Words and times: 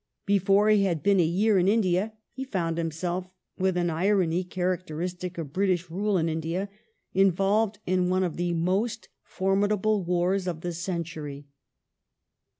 Before 0.25 0.67
he 0.69 0.81
had 0.85 1.03
been 1.03 1.19
a 1.19 1.23
year 1.23 1.59
in 1.59 1.67
India 1.67 2.13
he 2.31 2.43
found 2.43 2.79
himself, 2.79 3.29
with 3.59 3.77
an 3.77 3.91
irony 3.91 4.43
characteristic 4.43 5.37
of 5.37 5.53
British 5.53 5.91
rule 5.91 6.17
in 6.17 6.27
India, 6.27 6.69
in 7.13 7.31
volved 7.31 7.75
in 7.85 8.09
one 8.09 8.23
of 8.23 8.35
the 8.35 8.51
most 8.53 9.09
formidable 9.21 10.03
wars 10.03 10.47
of 10.47 10.61
the 10.61 10.73
century. 10.73 11.45